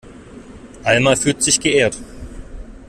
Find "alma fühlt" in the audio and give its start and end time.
0.83-1.43